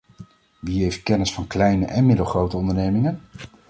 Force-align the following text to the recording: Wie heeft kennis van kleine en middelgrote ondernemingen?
Wie 0.61 0.83
heeft 0.83 1.03
kennis 1.03 1.33
van 1.33 1.47
kleine 1.47 1.85
en 1.85 2.05
middelgrote 2.05 2.57
ondernemingen? 2.57 3.21